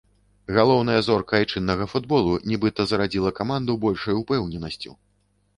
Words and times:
Галоўная 0.55 0.95
зорка 1.07 1.33
айчыннага 1.41 1.85
футболу, 1.93 2.33
нібыта 2.53 2.81
зарадзіла 2.93 3.35
каманду 3.41 3.79
большай 3.85 4.21
упэўненасцю. 4.23 4.91